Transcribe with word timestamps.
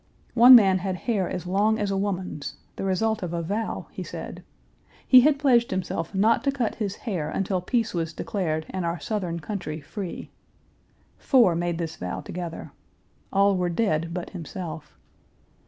One 0.33 0.55
man 0.55 0.79
had 0.79 0.95
hair 1.05 1.29
as 1.29 1.45
long 1.45 1.77
as 1.77 1.91
a 1.91 1.95
woman's, 1.95 2.55
the 2.75 2.83
result 2.83 3.21
of 3.21 3.33
a 3.33 3.43
vow, 3.43 3.85
he 3.91 4.01
said. 4.01 4.43
He 5.07 5.21
had 5.21 5.37
pledged 5.37 5.69
himself 5.69 6.15
not 6.15 6.43
to 6.45 6.51
cut 6.51 6.73
his 6.81 6.95
hair 7.05 7.29
until 7.29 7.61
peace 7.61 7.93
was 7.93 8.11
declared 8.11 8.65
and 8.71 8.83
our 8.83 8.99
Southern 8.99 9.39
country 9.39 9.79
free. 9.79 10.31
Four 11.19 11.53
made 11.53 11.77
this 11.77 11.97
vow 11.97 12.21
together. 12.21 12.71
All 13.31 13.55
were 13.55 13.69
dead 13.69 14.11
but 14.11 14.31
himself. 14.31 14.97